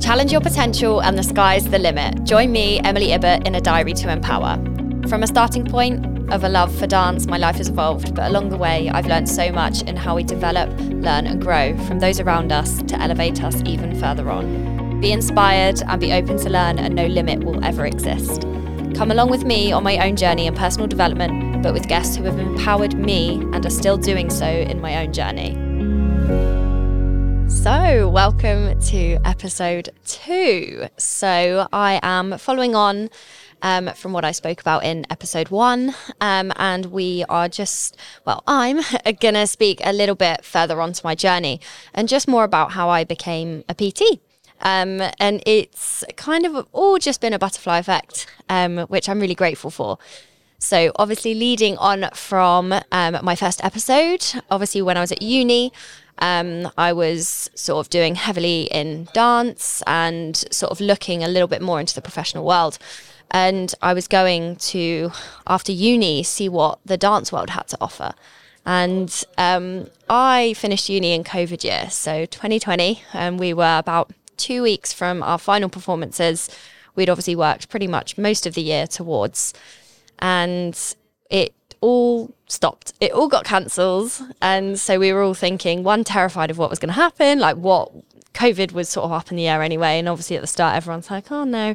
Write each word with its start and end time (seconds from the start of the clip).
Challenge 0.00 0.32
your 0.32 0.40
potential 0.40 1.02
and 1.02 1.18
the 1.18 1.22
sky's 1.22 1.68
the 1.70 1.78
limit. 1.78 2.24
Join 2.24 2.52
me, 2.52 2.78
Emily 2.80 3.12
Ibbott, 3.12 3.46
in 3.46 3.54
a 3.54 3.60
diary 3.60 3.92
to 3.94 4.12
empower. 4.12 4.56
From 5.08 5.22
a 5.22 5.26
starting 5.26 5.64
point 5.64 6.04
of 6.32 6.44
a 6.44 6.48
love 6.48 6.72
for 6.76 6.86
dance, 6.86 7.26
my 7.26 7.38
life 7.38 7.56
has 7.56 7.68
evolved, 7.68 8.14
but 8.14 8.28
along 8.28 8.50
the 8.50 8.56
way, 8.56 8.88
I've 8.88 9.06
learned 9.06 9.28
so 9.28 9.50
much 9.50 9.82
in 9.82 9.96
how 9.96 10.14
we 10.14 10.22
develop, 10.22 10.70
learn, 10.78 11.26
and 11.26 11.42
grow 11.42 11.76
from 11.86 11.98
those 11.98 12.20
around 12.20 12.52
us 12.52 12.82
to 12.82 13.00
elevate 13.00 13.42
us 13.42 13.62
even 13.66 13.98
further 13.98 14.30
on. 14.30 15.00
Be 15.00 15.10
inspired 15.10 15.82
and 15.82 16.00
be 16.00 16.12
open 16.12 16.38
to 16.38 16.50
learn, 16.50 16.78
and 16.78 16.94
no 16.94 17.06
limit 17.06 17.42
will 17.42 17.64
ever 17.64 17.86
exist. 17.86 18.42
Come 18.94 19.10
along 19.10 19.30
with 19.30 19.44
me 19.44 19.72
on 19.72 19.82
my 19.82 19.98
own 20.06 20.14
journey 20.14 20.46
in 20.46 20.54
personal 20.54 20.86
development, 20.86 21.49
but 21.62 21.74
with 21.74 21.88
guests 21.88 22.16
who 22.16 22.24
have 22.24 22.38
empowered 22.38 22.94
me 22.94 23.34
and 23.52 23.66
are 23.66 23.70
still 23.70 23.98
doing 23.98 24.30
so 24.30 24.46
in 24.46 24.80
my 24.80 25.04
own 25.04 25.12
journey. 25.12 25.52
So, 27.50 28.08
welcome 28.08 28.80
to 28.80 29.18
episode 29.26 29.90
two. 30.06 30.86
So, 30.96 31.68
I 31.70 32.00
am 32.02 32.38
following 32.38 32.74
on 32.74 33.10
um, 33.60 33.88
from 33.88 34.14
what 34.14 34.24
I 34.24 34.32
spoke 34.32 34.62
about 34.62 34.84
in 34.84 35.04
episode 35.10 35.50
one, 35.50 35.94
um, 36.22 36.50
and 36.56 36.86
we 36.86 37.26
are 37.28 37.48
just, 37.48 37.98
well, 38.24 38.42
I'm 38.46 38.80
gonna 39.20 39.46
speak 39.46 39.80
a 39.84 39.92
little 39.92 40.14
bit 40.14 40.42
further 40.42 40.80
onto 40.80 41.02
my 41.04 41.14
journey 41.14 41.60
and 41.92 42.08
just 42.08 42.26
more 42.26 42.44
about 42.44 42.72
how 42.72 42.88
I 42.88 43.04
became 43.04 43.64
a 43.68 43.74
PT. 43.74 44.20
Um, 44.62 45.02
and 45.18 45.42
it's 45.44 46.04
kind 46.16 46.46
of 46.46 46.66
all 46.72 46.98
just 46.98 47.20
been 47.20 47.34
a 47.34 47.38
butterfly 47.38 47.78
effect, 47.78 48.26
um, 48.48 48.78
which 48.88 49.10
I'm 49.10 49.20
really 49.20 49.34
grateful 49.34 49.70
for. 49.70 49.98
So, 50.62 50.92
obviously, 50.96 51.34
leading 51.34 51.78
on 51.78 52.10
from 52.12 52.74
um, 52.92 53.18
my 53.22 53.34
first 53.34 53.64
episode, 53.64 54.26
obviously, 54.50 54.82
when 54.82 54.98
I 54.98 55.00
was 55.00 55.10
at 55.10 55.22
uni, 55.22 55.72
um, 56.18 56.70
I 56.76 56.92
was 56.92 57.48
sort 57.54 57.84
of 57.84 57.88
doing 57.88 58.14
heavily 58.14 58.64
in 58.64 59.08
dance 59.14 59.82
and 59.86 60.36
sort 60.36 60.70
of 60.70 60.78
looking 60.78 61.24
a 61.24 61.28
little 61.28 61.48
bit 61.48 61.62
more 61.62 61.80
into 61.80 61.94
the 61.94 62.02
professional 62.02 62.44
world. 62.44 62.78
And 63.30 63.74
I 63.80 63.94
was 63.94 64.06
going 64.06 64.56
to, 64.56 65.12
after 65.46 65.72
uni, 65.72 66.22
see 66.22 66.50
what 66.50 66.78
the 66.84 66.98
dance 66.98 67.32
world 67.32 67.50
had 67.50 67.66
to 67.68 67.78
offer. 67.80 68.12
And 68.66 69.24
um, 69.38 69.88
I 70.10 70.52
finished 70.58 70.90
uni 70.90 71.14
in 71.14 71.24
COVID 71.24 71.64
year, 71.64 71.88
so 71.88 72.26
2020, 72.26 73.02
and 73.14 73.40
we 73.40 73.54
were 73.54 73.78
about 73.78 74.12
two 74.36 74.62
weeks 74.62 74.92
from 74.92 75.22
our 75.22 75.38
final 75.38 75.70
performances. 75.70 76.50
We'd 76.94 77.08
obviously 77.08 77.34
worked 77.34 77.70
pretty 77.70 77.86
much 77.86 78.18
most 78.18 78.44
of 78.46 78.52
the 78.52 78.62
year 78.62 78.86
towards, 78.86 79.54
and 80.18 80.94
it 81.30 81.54
all 81.80 82.34
stopped. 82.46 82.92
It 83.00 83.12
all 83.12 83.28
got 83.28 83.44
cancelled. 83.44 84.20
And 84.42 84.78
so 84.78 84.98
we 84.98 85.12
were 85.12 85.22
all 85.22 85.34
thinking, 85.34 85.82
one, 85.82 86.04
terrified 86.04 86.50
of 86.50 86.58
what 86.58 86.70
was 86.70 86.78
going 86.78 86.88
to 86.88 87.00
happen, 87.00 87.38
like 87.38 87.56
what 87.56 87.92
COVID 88.34 88.72
was 88.72 88.88
sort 88.88 89.04
of 89.04 89.12
up 89.12 89.30
in 89.30 89.36
the 89.36 89.48
air 89.48 89.62
anyway. 89.62 89.98
And 89.98 90.08
obviously 90.08 90.36
at 90.36 90.42
the 90.42 90.46
start, 90.46 90.76
everyone's 90.76 91.10
like, 91.10 91.30
oh 91.30 91.44
no, 91.44 91.74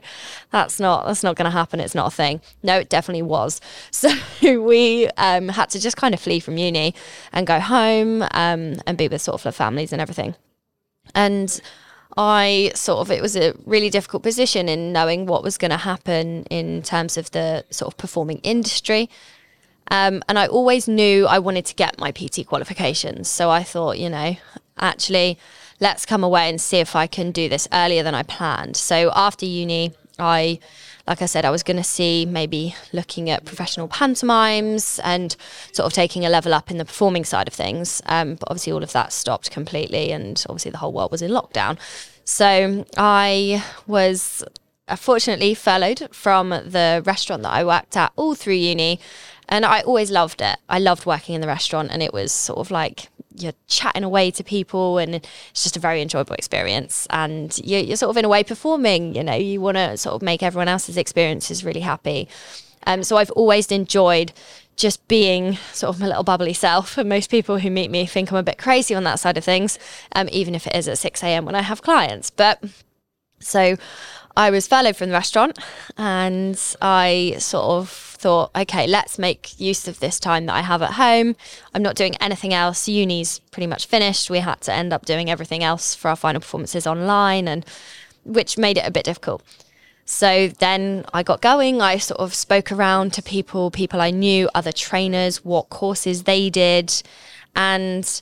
that's 0.51 0.79
not, 0.79 1.05
that's 1.05 1.23
not 1.23 1.35
going 1.35 1.45
to 1.45 1.51
happen. 1.51 1.79
It's 1.79 1.95
not 1.95 2.07
a 2.07 2.15
thing. 2.15 2.41
No, 2.63 2.77
it 2.79 2.89
definitely 2.89 3.23
was. 3.23 3.61
So 3.91 4.11
we 4.61 5.07
um, 5.17 5.47
had 5.47 5.69
to 5.71 5.79
just 5.79 5.97
kind 5.97 6.13
of 6.13 6.19
flee 6.19 6.39
from 6.39 6.57
uni 6.57 6.93
and 7.31 7.47
go 7.47 7.59
home 7.59 8.21
um, 8.31 8.75
and 8.85 8.97
be 8.97 9.07
with 9.07 9.21
sort 9.21 9.43
of 9.45 9.55
families 9.55 9.91
and 9.91 10.01
everything. 10.01 10.35
And 11.13 11.59
I 12.17 12.71
sort 12.75 12.99
of, 12.99 13.11
it 13.11 13.21
was 13.21 13.35
a 13.35 13.53
really 13.65 13.89
difficult 13.89 14.23
position 14.23 14.69
in 14.69 14.93
knowing 14.93 15.25
what 15.25 15.43
was 15.43 15.57
going 15.57 15.71
to 15.71 15.77
happen 15.77 16.43
in 16.45 16.81
terms 16.81 17.17
of 17.17 17.31
the 17.31 17.65
sort 17.69 17.93
of 17.93 17.97
performing 17.97 18.39
industry. 18.39 19.09
Um, 19.91 20.23
and 20.27 20.39
I 20.39 20.47
always 20.47 20.87
knew 20.87 21.27
I 21.27 21.39
wanted 21.39 21.65
to 21.65 21.75
get 21.75 21.99
my 21.99 22.11
PT 22.11 22.47
qualifications. 22.47 23.27
So 23.27 23.49
I 23.49 23.63
thought, 23.63 23.99
you 23.99 24.09
know, 24.09 24.37
actually, 24.79 25.37
let's 25.79 26.05
come 26.05 26.23
away 26.23 26.49
and 26.49 26.59
see 26.59 26.77
if 26.77 26.95
I 26.95 27.07
can 27.07 27.31
do 27.31 27.49
this 27.49 27.67
earlier 27.73 28.01
than 28.01 28.15
I 28.15 28.23
planned. 28.23 28.77
So 28.77 29.11
after 29.13 29.45
uni, 29.45 29.93
I, 30.17 30.59
like 31.07 31.21
I 31.21 31.25
said, 31.25 31.45
I 31.45 31.51
was 31.51 31.61
going 31.61 31.77
to 31.77 31.83
see 31.83 32.25
maybe 32.25 32.75
looking 32.91 33.29
at 33.29 33.45
professional 33.45 33.87
pantomimes 33.87 34.99
and 35.03 35.35
sort 35.71 35.85
of 35.85 35.93
taking 35.93 36.25
a 36.25 36.29
level 36.29 36.53
up 36.53 36.71
in 36.71 36.77
the 36.77 36.85
performing 36.85 37.25
side 37.25 37.47
of 37.47 37.53
things. 37.53 38.01
Um, 38.07 38.35
but 38.35 38.49
obviously, 38.49 38.73
all 38.73 38.83
of 38.83 38.91
that 38.93 39.13
stopped 39.13 39.51
completely, 39.51 40.11
and 40.11 40.43
obviously, 40.49 40.71
the 40.71 40.77
whole 40.77 40.93
world 40.93 41.11
was 41.11 41.21
in 41.21 41.31
lockdown. 41.31 41.77
So 42.23 42.85
I 42.97 43.63
was 43.85 44.43
fortunately 44.95 45.53
furloughed 45.53 46.09
from 46.11 46.49
the 46.49 47.03
restaurant 47.05 47.43
that 47.43 47.53
I 47.53 47.63
worked 47.63 47.95
at 47.95 48.11
all 48.15 48.35
through 48.35 48.55
uni. 48.55 48.99
And 49.47 49.63
I 49.63 49.81
always 49.81 50.09
loved 50.09 50.41
it. 50.41 50.57
I 50.67 50.79
loved 50.79 51.05
working 51.05 51.35
in 51.35 51.41
the 51.41 51.47
restaurant, 51.47 51.91
and 51.91 52.01
it 52.01 52.13
was 52.13 52.31
sort 52.31 52.57
of 52.57 52.71
like 52.71 53.09
you're 53.37 53.53
chatting 53.67 54.03
away 54.03 54.31
to 54.31 54.43
people, 54.43 54.97
and 54.97 55.15
it's 55.15 55.63
just 55.63 55.77
a 55.77 55.79
very 55.79 56.01
enjoyable 56.01 56.35
experience. 56.35 57.07
And 57.09 57.57
you're, 57.63 57.81
you're 57.81 57.97
sort 57.97 58.09
of 58.09 58.17
in 58.17 58.25
a 58.25 58.29
way 58.29 58.43
performing. 58.43 59.15
You 59.15 59.23
know, 59.23 59.35
you 59.35 59.61
want 59.61 59.77
to 59.77 59.97
sort 59.97 60.15
of 60.15 60.21
make 60.21 60.43
everyone 60.43 60.67
else's 60.67 60.97
experiences 60.97 61.63
really 61.63 61.81
happy. 61.81 62.27
Um, 62.87 63.03
so 63.03 63.17
I've 63.17 63.31
always 63.31 63.71
enjoyed 63.71 64.31
just 64.75 65.07
being 65.07 65.57
sort 65.71 65.95
of 65.95 66.01
my 66.01 66.07
little 66.07 66.23
bubbly 66.23 66.53
self. 66.53 66.97
And 66.97 67.09
most 67.09 67.29
people 67.29 67.59
who 67.59 67.69
meet 67.69 67.89
me 67.89 68.05
think 68.05 68.31
I'm 68.31 68.37
a 68.37 68.43
bit 68.43 68.57
crazy 68.57 68.93
on 68.93 69.03
that 69.05 69.19
side 69.19 69.37
of 69.37 69.43
things, 69.43 69.79
um, 70.13 70.27
even 70.31 70.55
if 70.55 70.67
it 70.67 70.75
is 70.75 70.87
at 70.87 70.97
6 70.97 71.23
a.m. 71.23 71.45
when 71.45 71.55
I 71.55 71.61
have 71.61 71.81
clients. 71.81 72.29
But 72.29 72.63
so 73.39 73.77
I 74.37 74.49
was 74.49 74.67
furloughed 74.67 74.97
from 74.97 75.09
the 75.09 75.13
restaurant 75.13 75.57
and 75.97 76.59
I 76.81 77.35
sort 77.39 77.65
of 77.65 77.89
thought, 77.89 78.51
okay, 78.55 78.87
let's 78.87 79.17
make 79.17 79.59
use 79.59 79.87
of 79.87 79.99
this 79.99 80.19
time 80.19 80.45
that 80.47 80.55
I 80.55 80.61
have 80.61 80.81
at 80.81 80.93
home. 80.93 81.35
I'm 81.73 81.81
not 81.81 81.95
doing 81.95 82.15
anything 82.17 82.53
else. 82.53 82.87
Uni's 82.87 83.39
pretty 83.51 83.67
much 83.67 83.85
finished. 83.85 84.29
We 84.29 84.39
had 84.39 84.61
to 84.61 84.73
end 84.73 84.93
up 84.93 85.05
doing 85.05 85.29
everything 85.29 85.63
else 85.63 85.95
for 85.95 86.09
our 86.09 86.15
final 86.15 86.41
performances 86.41 86.85
online 86.85 87.47
and 87.47 87.65
which 88.23 88.57
made 88.57 88.77
it 88.77 88.87
a 88.87 88.91
bit 88.91 89.05
difficult. 89.05 89.43
So 90.05 90.49
then 90.49 91.05
I 91.13 91.23
got 91.23 91.41
going. 91.41 91.81
I 91.81 91.97
sort 91.97 92.19
of 92.19 92.33
spoke 92.33 92.71
around 92.71 93.13
to 93.13 93.21
people, 93.21 93.71
people 93.71 94.01
I 94.01 94.11
knew, 94.11 94.49
other 94.53 94.71
trainers, 94.71 95.43
what 95.43 95.69
courses 95.69 96.23
they 96.23 96.49
did. 96.49 96.93
And 97.55 98.21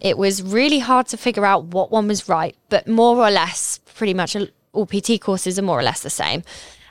it 0.00 0.18
was 0.18 0.42
really 0.42 0.78
hard 0.78 1.08
to 1.08 1.16
figure 1.16 1.44
out 1.44 1.64
what 1.64 1.90
one 1.90 2.06
was 2.06 2.28
right, 2.28 2.54
but 2.68 2.86
more 2.86 3.16
or 3.16 3.30
less, 3.30 3.80
pretty 3.94 4.14
much 4.14 4.36
all 4.76 4.86
PT 4.86 5.20
courses 5.20 5.58
are 5.58 5.62
more 5.62 5.78
or 5.78 5.82
less 5.82 6.02
the 6.02 6.10
same. 6.10 6.42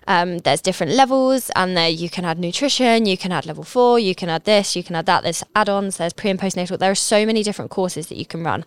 Um, 0.08 0.40
there's 0.40 0.62
different 0.62 0.94
levels, 0.94 1.50
and 1.56 1.76
there 1.76 1.90
you 1.90 2.10
can 2.10 2.26
add 2.26 2.38
nutrition, 2.38 3.06
you 3.06 3.18
can 3.18 3.32
add 3.32 3.46
level 3.46 3.64
four, 3.64 3.98
you 3.98 4.14
can 4.14 4.30
add 4.30 4.44
this, 4.46 4.76
you 4.76 4.84
can 4.84 4.96
add 4.96 5.08
that. 5.08 5.24
There's 5.24 5.44
add-ons, 5.56 5.98
there's 5.98 6.14
pre 6.14 6.30
and 6.30 6.40
postnatal. 6.40 6.78
There 6.78 6.92
are 6.92 6.96
so 6.96 7.26
many 7.26 7.42
different 7.42 7.72
courses 7.72 8.08
that 8.08 8.18
you 8.18 8.26
can 8.26 8.44
run. 8.44 8.66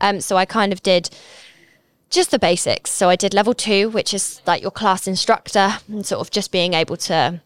Um, 0.00 0.20
so 0.20 0.36
I 0.36 0.44
kind 0.44 0.72
of 0.72 0.82
did 0.82 1.10
just 2.10 2.30
the 2.30 2.38
basics. 2.38 2.90
So 2.90 3.08
I 3.08 3.16
did 3.16 3.34
level 3.34 3.54
two, 3.54 3.88
which 3.90 4.14
is 4.14 4.40
like 4.46 4.62
your 4.62 4.70
class 4.70 5.06
instructor, 5.06 5.78
and 5.88 6.06
sort 6.06 6.20
of 6.20 6.30
just 6.30 6.52
being 6.52 6.74
able 6.74 6.96
to 6.96 7.40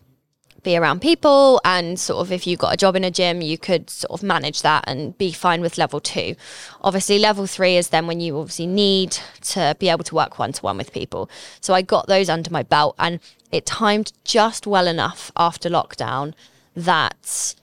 be 0.63 0.77
around 0.77 1.01
people 1.01 1.61
and 1.65 1.99
sort 1.99 2.21
of 2.21 2.33
if 2.33 2.47
you 2.47 2.57
got 2.57 2.73
a 2.73 2.77
job 2.77 2.95
in 2.95 3.05
a 3.05 3.11
gym 3.11 3.41
you 3.41 3.59
could 3.59 3.91
sort 3.91 4.13
of 4.13 4.23
manage 4.23 4.63
that 4.63 4.85
and 4.87 5.17
be 5.19 5.33
fine 5.33 5.61
with 5.61 5.77
level 5.77 6.01
2 6.01 6.35
obviously 6.83 7.19
level 7.19 7.47
3 7.47 7.77
is 7.77 7.89
then 7.89 8.07
when 8.07 8.21
you 8.21 8.39
obviously 8.39 8.67
need 8.67 9.19
to 9.41 9.77
be 9.79 9.89
able 9.89 10.05
to 10.05 10.15
work 10.15 10.39
one 10.39 10.53
to 10.53 10.63
one 10.63 10.77
with 10.77 10.93
people 10.93 11.29
so 11.61 11.75
i 11.75 11.83
got 11.83 12.07
those 12.07 12.29
under 12.29 12.51
my 12.51 12.63
belt 12.63 12.95
and 12.99 13.19
it 13.51 13.67
timed 13.67 14.13
just 14.25 14.67
well 14.67 14.87
enough 14.87 15.33
after 15.37 15.69
lockdown 15.69 16.33
that 16.75 17.55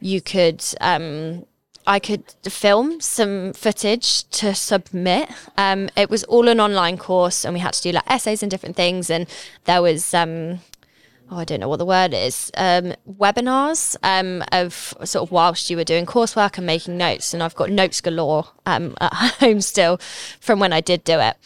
you 0.00 0.20
could 0.20 0.62
um, 0.80 1.44
I 1.88 1.98
could 1.98 2.22
film 2.42 3.00
some 3.00 3.54
footage 3.54 4.24
to 4.24 4.54
submit. 4.54 5.30
Um, 5.56 5.88
it 5.96 6.10
was 6.10 6.22
all 6.24 6.48
an 6.48 6.60
online 6.60 6.98
course, 6.98 7.46
and 7.46 7.54
we 7.54 7.60
had 7.60 7.72
to 7.72 7.82
do 7.82 7.92
like 7.92 8.04
essays 8.06 8.42
and 8.42 8.50
different 8.50 8.76
things. 8.76 9.08
And 9.08 9.26
there 9.64 9.80
was 9.80 10.12
um, 10.12 10.60
oh, 11.30 11.38
I 11.38 11.44
don't 11.44 11.60
know 11.60 11.68
what 11.68 11.78
the 11.78 11.84
word 11.84 12.14
is, 12.14 12.50
um, 12.56 12.94
webinars 13.08 13.96
um, 14.02 14.42
of 14.52 14.94
sort 15.04 15.28
of 15.28 15.30
whilst 15.30 15.70
you 15.70 15.76
were 15.76 15.84
doing 15.84 16.06
coursework 16.06 16.56
and 16.56 16.66
making 16.66 16.96
notes. 16.96 17.34
And 17.34 17.42
I've 17.42 17.54
got 17.54 17.70
notes 17.70 18.00
galore 18.00 18.46
um, 18.66 18.94
at 19.00 19.12
home 19.12 19.60
still 19.60 19.98
from 20.40 20.58
when 20.58 20.72
I 20.72 20.80
did 20.80 21.04
do 21.04 21.18
it. 21.20 21.36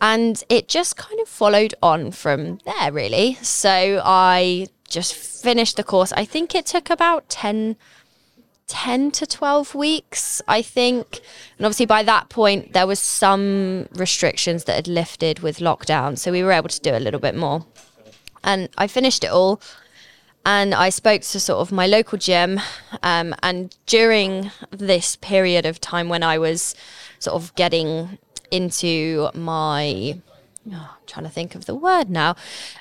And 0.00 0.42
it 0.48 0.68
just 0.68 0.96
kind 0.96 1.18
of 1.20 1.28
followed 1.28 1.74
on 1.82 2.10
from 2.10 2.58
there, 2.66 2.92
really. 2.92 3.34
So 3.42 4.02
I 4.04 4.66
just 4.88 5.14
finished 5.14 5.76
the 5.76 5.84
course. 5.84 6.12
I 6.12 6.24
think 6.24 6.54
it 6.54 6.66
took 6.66 6.90
about 6.90 7.28
10, 7.30 7.76
10 8.66 9.10
to 9.12 9.26
12 9.26 9.74
weeks, 9.74 10.42
I 10.46 10.60
think. 10.60 11.20
And 11.56 11.64
obviously, 11.64 11.86
by 11.86 12.02
that 12.02 12.28
point, 12.28 12.74
there 12.74 12.86
was 12.86 13.00
some 13.00 13.88
restrictions 13.92 14.64
that 14.64 14.76
had 14.76 14.88
lifted 14.88 15.40
with 15.40 15.60
lockdown. 15.60 16.18
So 16.18 16.30
we 16.30 16.42
were 16.42 16.52
able 16.52 16.68
to 16.68 16.80
do 16.80 16.94
a 16.94 17.00
little 17.00 17.20
bit 17.20 17.34
more. 17.34 17.64
And 18.46 18.70
I 18.78 18.86
finished 18.86 19.22
it 19.24 19.30
all 19.30 19.60
and 20.46 20.72
I 20.72 20.90
spoke 20.90 21.22
to 21.22 21.40
sort 21.40 21.60
of 21.60 21.72
my 21.72 21.88
local 21.88 22.16
gym. 22.16 22.60
Um, 23.02 23.34
and 23.42 23.76
during 23.86 24.52
this 24.70 25.16
period 25.16 25.66
of 25.66 25.80
time 25.80 26.08
when 26.08 26.22
I 26.22 26.38
was 26.38 26.76
sort 27.18 27.34
of 27.34 27.52
getting 27.56 28.18
into 28.52 29.28
my, 29.34 30.20
oh, 30.72 30.96
trying 31.06 31.24
to 31.26 31.30
think 31.30 31.56
of 31.56 31.66
the 31.66 31.74
word 31.74 32.08
now, 32.08 32.36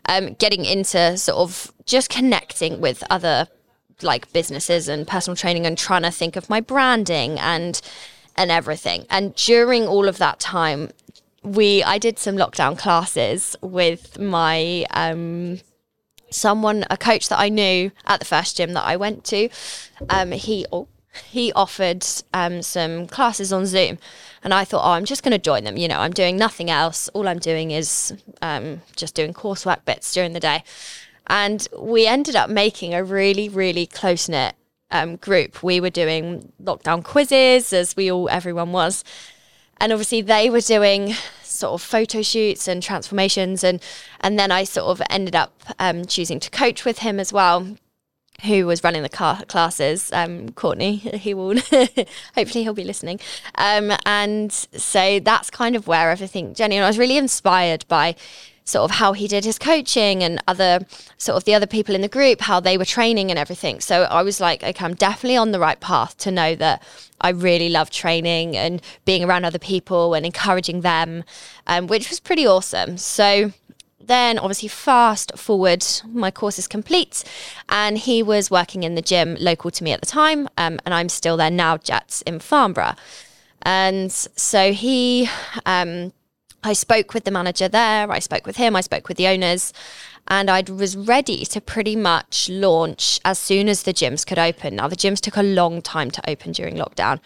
um, 0.07 0.35
getting 0.35 0.63
into 0.63 1.17
sort 1.17 1.39
of 1.39 1.71
just 1.85 2.09
connecting 2.09 2.79
with 2.79 3.03
other 3.09 3.47
like 4.01 4.31
businesses 4.31 4.87
and 4.87 5.07
personal 5.07 5.35
training 5.35 5.65
and 5.65 5.77
trying 5.77 6.03
to 6.03 6.11
think 6.11 6.35
of 6.35 6.49
my 6.49 6.61
branding 6.61 7.39
and 7.39 7.81
and 8.37 8.51
everything. 8.51 9.05
And 9.09 9.33
during 9.35 9.87
all 9.87 10.07
of 10.07 10.17
that 10.17 10.39
time, 10.39 10.91
we 11.45 11.83
I 11.83 11.97
did 11.97 12.19
some 12.19 12.35
lockdown 12.35 12.77
classes 12.77 13.55
with 13.61 14.19
my 14.19 14.85
um 14.91 15.59
someone 16.31 16.85
a 16.89 16.97
coach 16.97 17.29
that 17.29 17.39
I 17.39 17.49
knew 17.49 17.91
at 18.05 18.19
the 18.19 18.25
first 18.25 18.57
gym 18.57 18.73
that 18.73 18.83
I 18.83 18.95
went 18.97 19.23
to. 19.25 19.49
Um 20.09 20.31
he 20.31 20.65
oh, 20.71 20.87
he 21.23 21.51
offered 21.53 22.05
um, 22.33 22.61
some 22.61 23.07
classes 23.07 23.53
on 23.53 23.65
Zoom. 23.65 23.97
And 24.43 24.53
I 24.53 24.63
thought, 24.63 24.85
oh, 24.85 24.91
I'm 24.91 25.05
just 25.05 25.23
going 25.23 25.31
to 25.31 25.37
join 25.37 25.63
them. 25.63 25.77
You 25.77 25.87
know, 25.87 25.99
I'm 25.99 26.11
doing 26.11 26.37
nothing 26.37 26.69
else. 26.69 27.07
All 27.09 27.27
I'm 27.27 27.39
doing 27.39 27.71
is 27.71 28.13
um, 28.41 28.81
just 28.95 29.15
doing 29.15 29.33
coursework 29.33 29.85
bits 29.85 30.13
during 30.13 30.33
the 30.33 30.39
day. 30.39 30.63
And 31.27 31.67
we 31.79 32.05
ended 32.05 32.35
up 32.35 32.49
making 32.49 32.93
a 32.93 33.03
really, 33.03 33.49
really 33.49 33.87
close 33.87 34.29
knit 34.29 34.55
um, 34.91 35.15
group. 35.15 35.63
We 35.63 35.79
were 35.79 35.89
doing 35.89 36.51
lockdown 36.61 37.03
quizzes, 37.03 37.73
as 37.73 37.95
we 37.95 38.11
all, 38.11 38.29
everyone 38.29 38.71
was. 38.71 39.03
And 39.77 39.91
obviously, 39.91 40.21
they 40.21 40.49
were 40.49 40.61
doing 40.61 41.13
sort 41.43 41.73
of 41.73 41.81
photo 41.81 42.21
shoots 42.21 42.67
and 42.67 42.81
transformations. 42.81 43.63
And, 43.63 43.81
and 44.21 44.37
then 44.37 44.51
I 44.51 44.63
sort 44.63 44.87
of 44.87 45.01
ended 45.09 45.35
up 45.35 45.53
um, 45.79 46.05
choosing 46.05 46.39
to 46.39 46.49
coach 46.49 46.85
with 46.85 46.99
him 46.99 47.19
as 47.19 47.31
well 47.31 47.77
who 48.43 48.65
was 48.65 48.83
running 48.83 49.01
the 49.01 49.09
car- 49.09 49.43
classes, 49.47 50.11
um, 50.11 50.49
Courtney, 50.49 50.95
he 50.97 51.33
will, 51.33 51.55
hopefully 52.35 52.63
he'll 52.63 52.73
be 52.73 52.83
listening. 52.83 53.19
Um, 53.55 53.93
and 54.05 54.51
so 54.51 55.19
that's 55.19 55.49
kind 55.49 55.75
of 55.75 55.87
where 55.87 56.11
everything, 56.11 56.53
Jenny, 56.53 56.75
and 56.75 56.85
I 56.85 56.89
was 56.89 56.97
really 56.97 57.17
inspired 57.17 57.85
by 57.87 58.15
sort 58.65 58.83
of 58.83 58.97
how 58.97 59.13
he 59.13 59.27
did 59.27 59.45
his 59.45 59.59
coaching 59.59 60.23
and 60.23 60.41
other 60.47 60.79
sort 61.17 61.37
of 61.37 61.43
the 61.45 61.53
other 61.53 61.67
people 61.67 61.93
in 61.93 62.01
the 62.01 62.07
group, 62.07 62.41
how 62.41 62.59
they 62.59 62.77
were 62.77 62.85
training 62.85 63.29
and 63.29 63.39
everything. 63.39 63.79
So 63.79 64.03
I 64.03 64.23
was 64.23 64.41
like, 64.41 64.63
okay, 64.63 64.85
I'm 64.85 64.95
definitely 64.95 65.37
on 65.37 65.51
the 65.51 65.59
right 65.59 65.79
path 65.79 66.17
to 66.19 66.31
know 66.31 66.55
that 66.55 66.81
I 67.21 67.29
really 67.29 67.69
love 67.69 67.91
training 67.91 68.57
and 68.57 68.81
being 69.05 69.23
around 69.23 69.45
other 69.45 69.59
people 69.59 70.15
and 70.15 70.25
encouraging 70.25 70.81
them, 70.81 71.23
um, 71.67 71.87
which 71.87 72.09
was 72.09 72.19
pretty 72.19 72.45
awesome. 72.47 72.97
So 72.97 73.53
then 73.99 74.37
obviously 74.37 74.69
fast 74.69 75.35
forward 75.37 75.83
my 76.11 76.29
course 76.29 76.59
is 76.59 76.67
complete 76.67 77.23
and 77.69 77.97
he 77.97 78.21
was 78.21 78.51
working 78.51 78.83
in 78.83 78.93
the 78.93 79.01
gym 79.01 79.35
local 79.39 79.71
to 79.71 79.83
me 79.83 79.91
at 79.91 79.99
the 79.99 80.05
time 80.05 80.47
um, 80.57 80.79
and 80.85 80.93
i'm 80.93 81.09
still 81.09 81.37
there 81.37 81.49
now 81.49 81.75
Jetts 81.77 82.21
in 82.23 82.37
farnborough 82.39 82.93
and 83.63 84.11
so 84.11 84.73
he 84.73 85.27
um, 85.65 86.13
i 86.65 86.73
spoke 86.73 87.13
with 87.13 87.23
the 87.23 87.31
manager 87.31 87.67
there 87.67 88.11
i 88.11 88.19
spoke 88.19 88.45
with 88.45 88.57
him 88.57 88.75
i 88.75 88.81
spoke 88.81 89.07
with 89.07 89.17
the 89.17 89.27
owners 89.27 89.73
and 90.27 90.49
I 90.49 90.63
was 90.67 90.97
ready 90.97 91.45
to 91.45 91.61
pretty 91.61 91.95
much 91.95 92.49
launch 92.49 93.19
as 93.23 93.37
soon 93.37 93.69
as 93.69 93.83
the 93.83 93.93
gyms 93.93 94.25
could 94.25 94.39
open. 94.39 94.75
Now, 94.75 94.87
the 94.87 94.95
gyms 94.95 95.19
took 95.19 95.37
a 95.37 95.43
long 95.43 95.81
time 95.81 96.09
to 96.11 96.29
open 96.29 96.51
during 96.51 96.75
lockdown. 96.75 97.19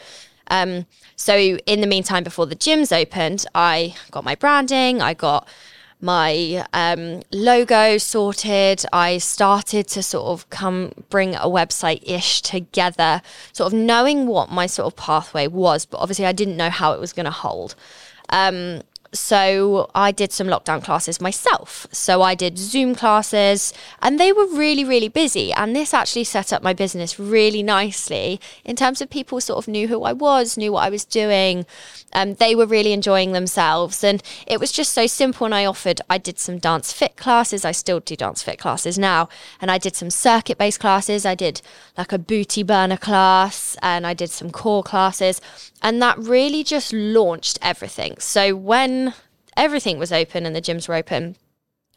Um, 0.47 0.85
so, 1.15 1.35
in 1.37 1.81
the 1.81 1.87
meantime, 1.87 2.23
before 2.23 2.45
the 2.45 2.55
gyms 2.55 2.95
opened, 2.95 3.45
I 3.55 3.95
got 4.11 4.23
my 4.23 4.35
branding, 4.35 5.01
I 5.01 5.13
got 5.13 5.47
my 6.01 6.65
um, 6.73 7.21
logo 7.31 7.97
sorted. 7.97 8.85
I 8.91 9.17
started 9.17 9.87
to 9.89 10.03
sort 10.03 10.27
of 10.27 10.49
come 10.49 10.93
bring 11.09 11.35
a 11.35 11.47
website 11.47 12.01
ish 12.03 12.41
together, 12.41 13.21
sort 13.53 13.73
of 13.73 13.79
knowing 13.79 14.27
what 14.27 14.51
my 14.51 14.65
sort 14.65 14.87
of 14.87 14.95
pathway 14.95 15.47
was, 15.47 15.85
but 15.85 15.97
obviously 15.97 16.25
I 16.25 16.31
didn't 16.31 16.57
know 16.57 16.69
how 16.69 16.93
it 16.93 16.99
was 16.99 17.13
going 17.13 17.25
to 17.25 17.31
hold. 17.31 17.75
Um, 18.29 18.81
so 19.11 19.89
I 19.95 20.11
did 20.11 20.31
some 20.31 20.47
lockdown 20.47 20.83
classes 20.83 21.19
myself. 21.19 21.87
So 21.91 22.21
I 22.21 22.35
did 22.35 22.57
Zoom 22.57 22.93
classes 22.93 23.73
and 24.01 24.19
they 24.19 24.31
were 24.31 24.45
really, 24.45 24.83
really 24.83 25.07
busy. 25.07 25.51
And 25.53 25.75
this 25.75 25.93
actually 25.93 26.25
set 26.25 26.53
up 26.53 26.61
my 26.61 26.73
business 26.73 27.19
really 27.19 27.63
nicely 27.63 28.39
in 28.63 28.75
terms 28.75 29.01
of 29.01 29.09
people 29.09 29.41
sort 29.41 29.57
of 29.57 29.67
knew 29.67 29.87
who 29.87 30.03
I 30.03 30.13
was, 30.13 30.57
knew 30.57 30.73
what 30.73 30.83
I 30.83 30.89
was 30.89 31.05
doing. 31.05 31.65
Um, 32.13 32.35
they 32.35 32.53
were 32.53 32.67
really 32.67 32.93
enjoying 32.93 33.31
themselves. 33.31 34.03
And 34.03 34.21
it 34.45 34.59
was 34.59 34.71
just 34.71 34.93
so 34.93 35.07
simple. 35.07 35.45
And 35.45 35.55
I 35.55 35.65
offered, 35.65 36.01
I 36.09 36.19
did 36.19 36.37
some 36.37 36.59
dance 36.59 36.93
fit 36.93 37.17
classes. 37.17 37.65
I 37.65 37.71
still 37.71 37.99
do 37.99 38.15
dance 38.15 38.43
fit 38.43 38.59
classes 38.59 38.99
now. 38.99 39.27
And 39.59 39.71
I 39.71 39.79
did 39.79 39.95
some 39.95 40.11
circuit 40.11 40.59
based 40.59 40.79
classes. 40.79 41.25
I 41.25 41.35
did 41.35 41.61
like 41.97 42.11
a 42.11 42.19
booty 42.19 42.61
burner 42.61 42.97
class 42.97 43.75
and 43.81 44.05
I 44.05 44.13
did 44.13 44.29
some 44.29 44.51
core 44.51 44.83
classes. 44.83 45.41
And 45.81 46.01
that 46.01 46.17
really 46.19 46.63
just 46.63 46.93
launched 46.93 47.57
everything. 47.61 48.15
So 48.19 48.55
when 48.55 48.98
everything 49.57 49.99
was 49.99 50.11
open 50.11 50.45
and 50.45 50.55
the 50.55 50.61
gyms 50.61 50.87
were 50.87 50.95
open, 50.95 51.35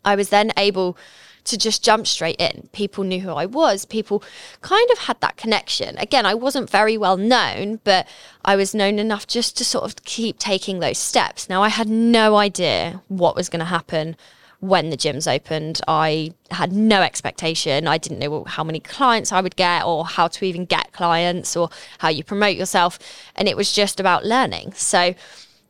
I 0.04 0.16
was 0.16 0.30
then 0.30 0.52
able 0.56 0.96
to 1.44 1.58
just 1.58 1.82
jump 1.82 2.06
straight 2.06 2.40
in. 2.40 2.68
People 2.72 3.04
knew 3.04 3.20
who 3.20 3.30
I 3.30 3.46
was. 3.46 3.84
People 3.84 4.22
kind 4.60 4.88
of 4.92 4.98
had 4.98 5.20
that 5.20 5.36
connection. 5.36 5.98
Again, 5.98 6.24
I 6.24 6.34
wasn't 6.34 6.70
very 6.70 6.96
well 6.96 7.16
known, 7.16 7.80
but 7.84 8.06
I 8.44 8.56
was 8.56 8.74
known 8.74 8.98
enough 8.98 9.26
just 9.26 9.56
to 9.58 9.64
sort 9.64 9.84
of 9.84 10.04
keep 10.04 10.38
taking 10.38 10.78
those 10.78 10.98
steps. 10.98 11.48
Now, 11.48 11.62
I 11.62 11.68
had 11.68 11.88
no 11.88 12.36
idea 12.36 13.02
what 13.08 13.34
was 13.34 13.48
going 13.48 13.60
to 13.60 13.66
happen 13.66 14.16
when 14.60 14.90
the 14.90 14.96
gyms 14.96 15.32
opened. 15.32 15.80
I 15.88 16.32
had 16.52 16.72
no 16.72 17.02
expectation. 17.02 17.88
I 17.88 17.98
didn't 17.98 18.20
know 18.20 18.44
how 18.44 18.62
many 18.62 18.78
clients 18.78 19.32
I 19.32 19.40
would 19.40 19.56
get 19.56 19.84
or 19.84 20.06
how 20.06 20.28
to 20.28 20.44
even 20.44 20.64
get 20.64 20.92
clients 20.92 21.56
or 21.56 21.68
how 21.98 22.08
you 22.08 22.22
promote 22.22 22.56
yourself. 22.56 23.00
And 23.34 23.48
it 23.48 23.56
was 23.56 23.72
just 23.72 23.98
about 23.98 24.24
learning. 24.24 24.74
So, 24.74 25.14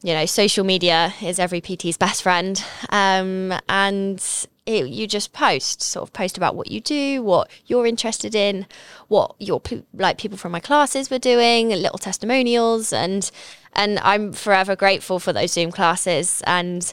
you 0.02 0.14
know, 0.14 0.26
social 0.26 0.64
media 0.64 1.14
is 1.22 1.38
every 1.38 1.60
PT's 1.60 1.96
best 1.96 2.22
friend. 2.22 2.62
Um, 2.90 3.54
and 3.68 4.22
it, 4.66 4.88
you 4.88 5.06
just 5.06 5.32
post, 5.32 5.82
sort 5.82 6.08
of 6.08 6.12
post 6.12 6.36
about 6.36 6.54
what 6.54 6.70
you 6.70 6.80
do, 6.80 7.22
what 7.22 7.50
you're 7.66 7.86
interested 7.86 8.34
in, 8.34 8.66
what 9.08 9.34
your 9.38 9.60
like 9.94 10.18
people 10.18 10.38
from 10.38 10.52
my 10.52 10.60
classes 10.60 11.10
were 11.10 11.18
doing, 11.18 11.70
little 11.70 11.98
testimonials, 11.98 12.92
and 12.92 13.30
and 13.74 13.98
I'm 14.00 14.32
forever 14.32 14.76
grateful 14.76 15.18
for 15.18 15.32
those 15.32 15.52
Zoom 15.52 15.72
classes. 15.72 16.42
And 16.46 16.92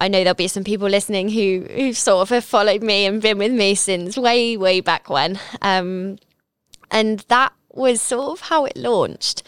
I 0.00 0.08
know 0.08 0.18
there'll 0.18 0.34
be 0.34 0.48
some 0.48 0.64
people 0.64 0.88
listening 0.88 1.30
who 1.30 1.66
who 1.74 1.92
sort 1.92 2.22
of 2.22 2.28
have 2.30 2.44
followed 2.44 2.82
me 2.82 3.06
and 3.06 3.22
been 3.22 3.38
with 3.38 3.52
me 3.52 3.74
since 3.74 4.16
way 4.16 4.56
way 4.56 4.80
back 4.80 5.08
when, 5.08 5.38
um, 5.62 6.18
and 6.90 7.20
that 7.28 7.52
was 7.72 8.02
sort 8.02 8.32
of 8.32 8.48
how 8.48 8.64
it 8.64 8.76
launched. 8.76 9.42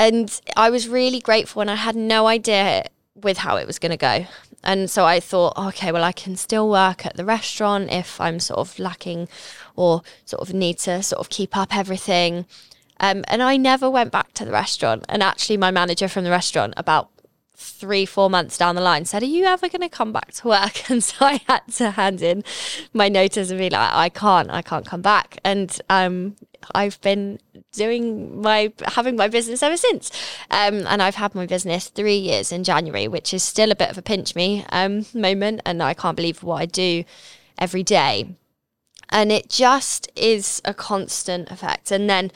And 0.00 0.40
I 0.56 0.70
was 0.70 0.88
really 0.88 1.20
grateful, 1.20 1.60
and 1.60 1.70
I 1.70 1.74
had 1.74 1.94
no 1.94 2.26
idea 2.26 2.84
with 3.14 3.36
how 3.36 3.56
it 3.56 3.66
was 3.66 3.78
going 3.78 3.90
to 3.90 3.98
go. 3.98 4.24
And 4.64 4.88
so 4.90 5.04
I 5.04 5.20
thought, 5.20 5.58
okay, 5.58 5.92
well, 5.92 6.04
I 6.04 6.12
can 6.12 6.36
still 6.36 6.70
work 6.70 7.04
at 7.04 7.18
the 7.18 7.24
restaurant 7.26 7.92
if 7.92 8.18
I'm 8.18 8.40
sort 8.40 8.60
of 8.60 8.78
lacking 8.78 9.28
or 9.76 10.00
sort 10.24 10.40
of 10.40 10.54
need 10.54 10.78
to 10.78 11.02
sort 11.02 11.20
of 11.20 11.28
keep 11.28 11.54
up 11.54 11.76
everything. 11.76 12.46
Um, 12.98 13.26
and 13.28 13.42
I 13.42 13.58
never 13.58 13.90
went 13.90 14.10
back 14.10 14.32
to 14.34 14.46
the 14.46 14.52
restaurant. 14.52 15.04
And 15.06 15.22
actually, 15.22 15.58
my 15.58 15.70
manager 15.70 16.08
from 16.08 16.24
the 16.24 16.30
restaurant, 16.30 16.72
about 16.78 17.10
three, 17.54 18.06
four 18.06 18.30
months 18.30 18.56
down 18.56 18.76
the 18.76 18.80
line 18.80 19.04
said, 19.04 19.22
Are 19.22 19.26
you 19.26 19.44
ever 19.44 19.68
going 19.68 19.82
to 19.82 19.90
come 19.90 20.14
back 20.14 20.32
to 20.32 20.48
work? 20.48 20.82
And 20.90 21.04
so 21.04 21.26
I 21.26 21.42
had 21.46 21.68
to 21.74 21.90
hand 21.90 22.22
in 22.22 22.42
my 22.94 23.10
notice 23.10 23.50
and 23.50 23.58
be 23.58 23.68
like, 23.68 23.92
I 23.92 24.08
can't, 24.08 24.50
I 24.50 24.62
can't 24.62 24.86
come 24.86 25.02
back. 25.02 25.38
And 25.44 25.78
um, 25.90 26.36
I've 26.74 27.00
been 27.00 27.38
doing 27.72 28.40
my, 28.40 28.72
having 28.86 29.16
my 29.16 29.28
business 29.28 29.62
ever 29.62 29.76
since. 29.76 30.10
Um, 30.50 30.86
and 30.86 31.02
I've 31.02 31.16
had 31.16 31.34
my 31.34 31.46
business 31.46 31.88
three 31.88 32.16
years 32.16 32.52
in 32.52 32.64
January, 32.64 33.08
which 33.08 33.32
is 33.34 33.42
still 33.42 33.70
a 33.70 33.76
bit 33.76 33.90
of 33.90 33.98
a 33.98 34.02
pinch 34.02 34.34
me 34.34 34.64
um, 34.70 35.06
moment. 35.14 35.60
And 35.64 35.82
I 35.82 35.94
can't 35.94 36.16
believe 36.16 36.42
what 36.42 36.60
I 36.60 36.66
do 36.66 37.04
every 37.58 37.82
day. 37.82 38.36
And 39.10 39.32
it 39.32 39.48
just 39.48 40.10
is 40.16 40.62
a 40.64 40.72
constant 40.72 41.50
effect. 41.50 41.90
And 41.90 42.08
then 42.08 42.30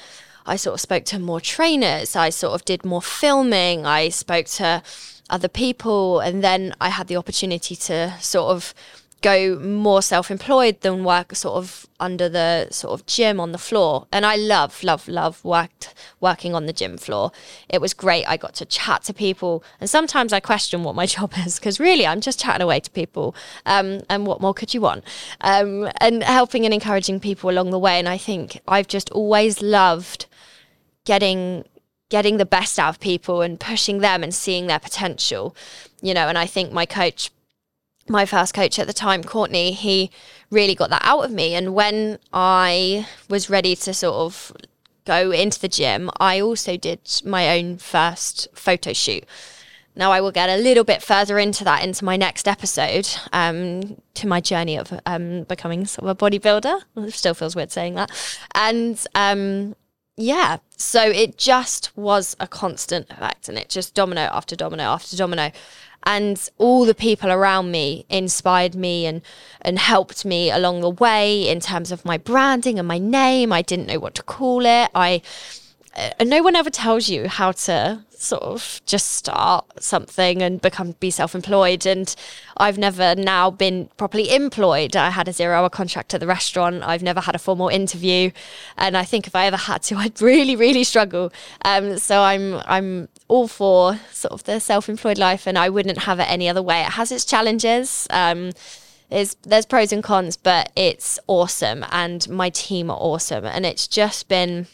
I 0.47 0.57
sort 0.57 0.75
of 0.75 0.81
spoke 0.81 1.05
to 1.07 1.19
more 1.19 1.41
trainers. 1.41 2.17
I 2.17 2.31
sort 2.31 2.55
of 2.55 2.65
did 2.65 2.85
more 2.85 3.03
filming. 3.03 3.87
I 3.87 4.09
spoke 4.09 4.47
to 4.47 4.83
other 5.31 5.49
people. 5.49 6.21
And 6.21 6.43
then 6.43 6.75
I 6.81 6.91
had 6.91 7.07
the 7.07 7.17
opportunity 7.17 7.77
to 7.77 8.15
sort 8.21 8.51
of 8.51 8.75
go 9.25 9.59
more 9.59 10.03
self-employed 10.03 10.83
than 10.83 11.03
work 11.03 11.35
sort 11.35 11.57
of 11.57 11.87
under 11.99 12.29
the 12.29 12.69
sort 12.71 12.93
of 12.93 13.07
gym 13.07 13.41
on 13.41 13.53
the 13.53 13.59
floor. 13.59 14.07
And 14.13 14.27
i 14.27 14.37
love 14.37 14.85
love 14.85 15.09
love 15.09 15.43
worked 15.43 15.95
working 16.21 16.55
on 16.55 16.67
the 16.67 16.75
gym 16.75 16.99
floor. 16.99 17.33
It 17.71 17.81
was 17.81 17.95
great. 17.95 18.27
I 18.27 18.37
got 18.37 18.55
to 18.57 18.67
chat 18.67 19.03
to 19.05 19.15
people. 19.15 19.65
And 19.81 19.89
sometimes 19.89 20.35
i 20.35 20.41
question 20.41 20.85
what 20.85 20.95
my 20.95 21.07
job 21.17 21.33
is 21.47 21.59
because 21.59 21.81
really 21.81 22.07
i'm 22.07 22.21
just 22.21 22.39
chatting 22.39 22.63
away 22.63 22.81
to 22.81 22.91
people 22.91 23.35
um, 23.65 24.03
and 24.11 24.27
what 24.27 24.43
more 24.43 24.53
could 24.53 24.75
you 24.75 24.83
want? 24.83 25.05
Um, 25.41 25.89
and 26.03 26.23
helping 26.23 26.67
and 26.67 26.75
encouraging 26.75 27.19
people 27.19 27.49
along 27.49 27.71
the 27.71 27.79
way. 27.79 27.99
And 27.99 28.09
i 28.09 28.19
think 28.19 28.61
i've 28.69 28.89
just 28.89 29.09
always 29.11 29.63
loved 29.63 30.27
getting 31.07 31.65
getting 32.11 32.37
the 32.37 32.47
best 32.59 32.79
out 32.79 32.91
of 32.91 33.01
people 33.01 33.41
and 33.41 33.59
pushing 33.59 33.99
them 34.01 34.23
and 34.23 34.35
seeing 34.35 34.67
their 34.67 34.79
potential 34.79 35.57
you 36.03 36.13
know? 36.13 36.29
And 36.29 36.37
i 36.37 36.45
think 36.45 36.73
my 36.73 36.85
coach 36.85 37.31
my 38.09 38.27
first 38.27 38.55
coach 38.55 38.79
at 38.79 38.87
the 38.87 38.93
time 38.93 39.23
courtney 39.23 39.73
he 39.73 40.11
really 40.51 40.75
got 40.75 40.91
that 40.91 41.03
out 41.05 41.25
of 41.25 41.31
me 41.31 41.55
and 41.55 41.75
when 41.75 42.19
i 42.33 43.07
was 43.29 43.49
ready 43.49 43.75
to 43.75 43.95
sort 43.95 44.15
of 44.15 44.53
go 45.05 45.31
into 45.31 45.61
the 45.61 45.69
gym 45.69 46.11
i 46.21 46.41
also 46.41 46.77
did 46.77 47.01
my 47.25 47.59
own 47.59 47.77
first 47.79 48.49
photo 48.55 48.93
shoot 48.93 49.25
Now, 49.97 50.11
I 50.11 50.21
will 50.21 50.33
get 50.33 50.49
a 50.51 50.57
little 50.57 50.83
bit 50.83 51.03
further 51.03 51.39
into 51.39 51.63
that 51.65 51.85
into 51.85 52.05
my 52.05 52.17
next 52.17 52.49
episode, 52.49 53.09
um, 53.33 54.01
to 54.15 54.27
my 54.27 54.41
journey 54.41 54.77
of 54.77 54.93
um, 55.07 55.45
becoming 55.45 55.87
sort 55.87 56.09
of 56.09 56.17
a 56.17 56.17
bodybuilder. 56.17 56.83
It 56.97 57.15
still 57.15 57.35
feels 57.35 57.55
weird 57.55 57.71
saying 57.71 57.95
that. 57.95 58.11
And 58.55 59.01
um, 59.15 59.77
yeah, 60.17 60.59
so 60.77 61.03
it 61.03 61.37
just 61.37 61.97
was 61.97 62.37
a 62.39 62.47
constant 62.47 63.11
effect 63.11 63.49
and 63.49 63.59
it 63.59 63.69
just 63.69 63.95
domino 63.95 64.23
after 64.23 64.55
domino 64.55 64.85
after 64.85 65.17
domino. 65.17 65.51
And 66.07 66.51
all 66.59 66.85
the 66.85 66.95
people 66.95 67.31
around 67.31 67.71
me 67.71 68.05
inspired 68.11 68.75
me 68.75 69.07
and, 69.07 69.23
and 69.63 69.79
helped 69.79 70.25
me 70.25 70.51
along 70.51 70.83
the 70.83 70.91
way 70.91 71.49
in 71.49 71.61
terms 71.61 71.91
of 71.91 72.05
my 72.05 72.19
branding 72.19 72.79
and 72.79 72.87
my 72.87 72.99
name. 72.99 73.53
I 73.53 73.63
didn't 73.63 73.87
know 73.87 73.99
what 73.99 74.15
to 74.17 74.23
call 74.23 74.67
it. 74.67 74.91
I 74.95 75.23
no 76.25 76.43
one 76.43 76.57
ever 76.57 76.71
tells 76.71 77.09
you 77.09 77.29
how 77.29 77.53
to 77.53 78.05
sort 78.11 78.43
of 78.43 78.81
just 78.87 79.13
start 79.13 79.83
something 79.83 80.43
and 80.43 80.61
become 80.61 80.93
be 80.93 81.11
self-employed. 81.11 81.87
And 81.87 82.15
i've 82.57 82.79
never 82.79 83.15
now 83.15 83.51
been 83.51 83.89
properly 83.97 84.35
employed. 84.35 84.97
I 84.97 85.11
had 85.11 85.29
a 85.29 85.33
zero 85.33 85.57
hour 85.57 85.71
contract 85.71 86.15
at 86.15 86.21
the 86.21 86.27
restaurant. 86.27 86.83
I've 86.83 87.03
never 87.03 87.21
had 87.21 87.35
a 87.35 87.39
formal 87.39 87.69
interview. 87.69 88.31
And 88.77 88.97
i 88.97 89.05
think 89.05 89.27
if 89.27 89.37
i 89.37 89.47
ever 89.47 89.57
had 89.57 89.83
to 89.85 89.97
i'd 90.03 90.21
really 90.21 90.57
really 90.57 90.85
struggle. 90.85 91.33
Um, 91.65 91.99
so 91.99 92.23
i'm 92.23 92.61
i'm 92.67 93.09
all 93.29 93.49
for 93.49 93.99
sort 94.11 94.33
of 94.33 94.45
the 94.45 94.61
self-employed 94.61 95.19
life 95.19 95.47
and 95.47 95.59
i 95.59 95.69
wouldn't 95.69 95.99
have 95.99 96.19
it 96.19 96.31
any 96.31 96.49
other 96.49 96.63
way. 96.63 96.81
It 96.83 96.93
has 96.93 97.13
its 97.13 97.25
challenges. 97.25 98.07
Um, 98.11 98.53
there's 99.11 99.37
there's 99.43 99.67
pros 99.67 99.93
and 99.93 100.03
cons 100.03 100.37
but 100.37 100.73
it's 100.75 101.19
awesome 101.27 101.85
and 101.91 102.29
my 102.29 102.51
team 102.51 102.91
are 102.91 102.99
awesome. 102.99 103.45
And 103.45 103.67
it's 103.67 103.87
just 103.87 104.29
been 104.29 104.67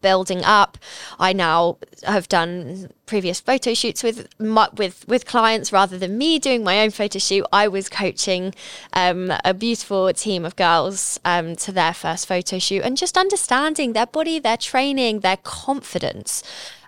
building 0.00 0.44
up. 0.44 0.78
I 1.18 1.32
now 1.32 1.78
have 2.04 2.28
done 2.28 2.90
previous 3.06 3.40
photo 3.40 3.74
shoots 3.74 4.02
with 4.02 4.28
with 4.76 5.06
with 5.08 5.26
clients 5.26 5.72
rather 5.72 5.98
than 5.98 6.18
me 6.18 6.38
doing 6.38 6.62
my 6.62 6.80
own 6.80 6.90
photo 6.90 7.18
shoot. 7.18 7.44
I 7.52 7.68
was 7.68 7.88
coaching 7.88 8.54
um, 8.92 9.32
a 9.44 9.54
beautiful 9.54 10.12
team 10.12 10.44
of 10.44 10.56
girls 10.56 11.18
um, 11.24 11.56
to 11.56 11.72
their 11.72 11.94
first 11.94 12.26
photo 12.28 12.58
shoot 12.58 12.82
and 12.82 12.96
just 12.96 13.16
understanding 13.16 13.92
their 13.92 14.06
body, 14.06 14.38
their 14.38 14.56
training, 14.56 15.20
their 15.20 15.38
confidence. 15.38 16.42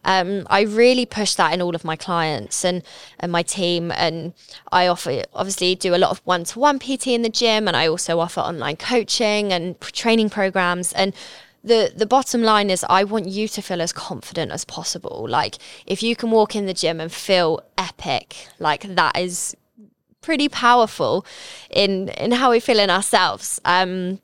Um, 0.05 0.47
I 0.49 0.63
really 0.63 1.07
push 1.07 1.35
that 1.35 1.53
in 1.53 1.61
all 1.61 1.75
of 1.75 1.85
my 1.85 1.97
clients 1.97 2.65
and, 2.65 2.83
and 3.19 3.31
my 3.31 3.43
team. 3.43 3.93
And 3.93 4.33
I 4.73 4.87
offer, 4.87 5.25
obviously, 5.35 5.75
do 5.75 5.95
a 5.95 5.99
lot 5.99 6.11
of 6.11 6.21
one 6.25 6.45
to 6.45 6.59
one 6.59 6.79
PT 6.79 7.09
in 7.09 7.23
the 7.23 7.29
gym. 7.29 7.69
And 7.69 7.77
I 7.77 7.87
also 7.87 8.19
offer 8.19 8.41
online 8.41 8.77
coaching 8.77 9.53
and 9.53 9.81
training 9.81 10.31
programs. 10.31 10.93
And 10.93 11.15
the 11.63 11.93
the 11.95 12.07
bottom 12.07 12.43
line 12.43 12.71
is 12.71 12.85
I 12.89 13.05
want 13.05 13.27
you 13.27 13.49
to 13.49 13.63
feel 13.63 13.83
as 13.83 13.93
confident 13.93 14.53
as 14.53 14.65
possible. 14.65 15.27
Like 15.29 15.57
if 15.87 16.03
you 16.03 16.17
can 16.17 16.31
walk 16.31 16.57
in 16.57 16.67
the 16.67 16.75
gym 16.75 17.01
and 17.01 17.13
feel 17.13 17.63
epic, 17.77 18.49
like 18.59 18.83
that 18.95 19.19
is 19.19 19.57
pretty 20.21 20.49
powerful 20.49 21.25
in 21.71 22.09
in 22.11 22.33
how 22.33 22.51
we 22.51 22.61
feel 22.61 22.79
in 22.79 22.91
ourselves. 22.91 23.61
Um 23.65 24.21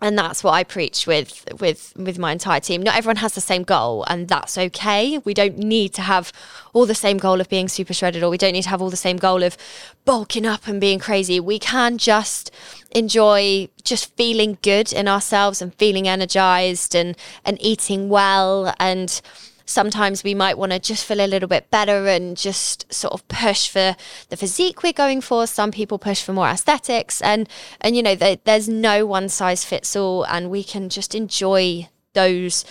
and 0.00 0.16
that's 0.16 0.44
what 0.44 0.52
I 0.52 0.62
preach 0.62 1.06
with 1.06 1.44
with 1.60 1.92
with 1.96 2.18
my 2.18 2.32
entire 2.32 2.60
team. 2.60 2.82
Not 2.82 2.96
everyone 2.96 3.16
has 3.16 3.34
the 3.34 3.40
same 3.40 3.64
goal, 3.64 4.04
and 4.08 4.28
that's 4.28 4.56
okay. 4.56 5.18
We 5.18 5.34
don't 5.34 5.58
need 5.58 5.92
to 5.94 6.02
have 6.02 6.32
all 6.72 6.86
the 6.86 6.94
same 6.94 7.18
goal 7.18 7.40
of 7.40 7.48
being 7.48 7.68
super 7.68 7.92
shredded, 7.92 8.22
or 8.22 8.30
we 8.30 8.38
don't 8.38 8.52
need 8.52 8.62
to 8.62 8.68
have 8.68 8.80
all 8.80 8.90
the 8.90 8.96
same 8.96 9.16
goal 9.16 9.42
of 9.42 9.56
bulking 10.04 10.46
up 10.46 10.68
and 10.68 10.80
being 10.80 11.00
crazy. 11.00 11.40
We 11.40 11.58
can 11.58 11.98
just 11.98 12.52
enjoy 12.92 13.68
just 13.82 14.14
feeling 14.16 14.58
good 14.62 14.92
in 14.92 15.08
ourselves 15.08 15.60
and 15.60 15.74
feeling 15.74 16.06
energized 16.06 16.94
and 16.94 17.16
and 17.44 17.58
eating 17.60 18.08
well 18.08 18.74
and 18.78 19.20
sometimes 19.68 20.24
we 20.24 20.34
might 20.34 20.56
want 20.56 20.72
to 20.72 20.78
just 20.78 21.04
feel 21.04 21.20
a 21.20 21.28
little 21.28 21.48
bit 21.48 21.70
better 21.70 22.06
and 22.06 22.36
just 22.36 22.92
sort 22.92 23.12
of 23.12 23.26
push 23.28 23.68
for 23.68 23.94
the 24.30 24.36
physique 24.36 24.82
we're 24.82 24.92
going 24.92 25.20
for. 25.20 25.46
Some 25.46 25.70
people 25.70 25.98
push 25.98 26.22
for 26.22 26.32
more 26.32 26.48
aesthetics, 26.48 27.20
and 27.20 27.48
and 27.80 27.94
you 27.94 28.02
know 28.02 28.14
there's 28.14 28.68
no 28.68 29.06
one 29.06 29.28
size 29.28 29.64
fits 29.64 29.94
all, 29.94 30.24
and 30.24 30.50
we 30.50 30.64
can 30.64 30.88
just 30.88 31.14
enjoy 31.14 31.88
those 32.14 32.64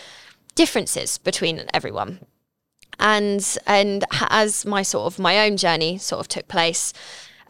differences 0.56 1.18
between 1.20 1.63
everyone. 1.74 2.20
And 3.00 3.58
and 3.68 4.04
as 4.30 4.66
my 4.66 4.82
sort 4.82 5.06
of 5.06 5.20
my 5.20 5.46
own 5.46 5.58
journey 5.58 5.98
sort 5.98 6.20
of 6.20 6.27
took 6.27 6.48
place. 6.48 6.94